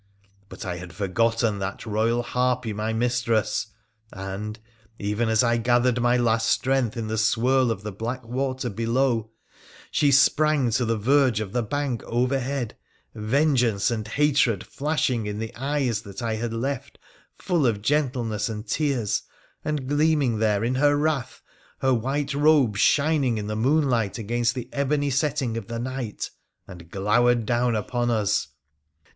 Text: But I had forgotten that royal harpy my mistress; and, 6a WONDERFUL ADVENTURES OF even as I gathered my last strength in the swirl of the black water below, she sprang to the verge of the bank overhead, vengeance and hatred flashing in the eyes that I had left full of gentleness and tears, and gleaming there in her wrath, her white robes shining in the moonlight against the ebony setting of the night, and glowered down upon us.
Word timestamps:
But 0.49 0.65
I 0.65 0.77
had 0.77 0.93
forgotten 0.93 1.59
that 1.59 1.85
royal 1.85 2.23
harpy 2.23 2.73
my 2.73 2.91
mistress; 2.91 3.67
and, 4.11 4.57
6a 4.57 4.57
WONDERFUL 4.57 4.63
ADVENTURES 4.71 4.93
OF 4.99 5.05
even 5.05 5.29
as 5.29 5.43
I 5.43 5.57
gathered 5.57 6.01
my 6.01 6.17
last 6.17 6.47
strength 6.49 6.97
in 6.97 7.05
the 7.07 7.19
swirl 7.19 7.69
of 7.69 7.83
the 7.83 7.91
black 7.91 8.25
water 8.25 8.71
below, 8.71 9.29
she 9.91 10.11
sprang 10.11 10.71
to 10.71 10.85
the 10.85 10.97
verge 10.97 11.39
of 11.39 11.53
the 11.53 11.61
bank 11.61 12.01
overhead, 12.05 12.75
vengeance 13.13 13.91
and 13.91 14.07
hatred 14.07 14.65
flashing 14.65 15.27
in 15.27 15.37
the 15.37 15.53
eyes 15.55 16.01
that 16.01 16.23
I 16.23 16.33
had 16.33 16.51
left 16.51 16.97
full 17.37 17.67
of 17.67 17.83
gentleness 17.83 18.49
and 18.49 18.65
tears, 18.65 19.21
and 19.63 19.87
gleaming 19.87 20.39
there 20.39 20.63
in 20.63 20.73
her 20.73 20.97
wrath, 20.97 21.43
her 21.77 21.93
white 21.93 22.33
robes 22.33 22.79
shining 22.79 23.37
in 23.37 23.45
the 23.45 23.55
moonlight 23.55 24.17
against 24.17 24.55
the 24.55 24.67
ebony 24.73 25.11
setting 25.11 25.57
of 25.57 25.67
the 25.67 25.77
night, 25.77 26.31
and 26.67 26.89
glowered 26.89 27.45
down 27.45 27.75
upon 27.75 28.09
us. 28.09 28.47